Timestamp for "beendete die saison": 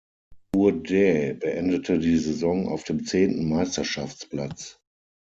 1.35-2.67